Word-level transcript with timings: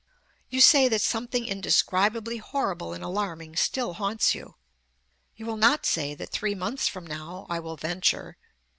You 0.49 0.61
say 0.61 0.87
that 0.87 0.99
something 1.03 1.45
indescribably 1.45 2.37
horrible 2.37 2.91
and 2.93 3.03
alarming 3.03 3.55
still 3.55 3.93
haunts 3.93 4.33
you. 4.33 4.55
You 5.35 5.45
will 5.45 5.57
not 5.57 5.85
say 5.85 6.15
that 6.15 6.29
three 6.31 6.55
months 6.55 6.87
from 6.87 7.05
now, 7.05 7.45
I 7.51 7.59
will 7.59 7.77
venture." 7.77 8.35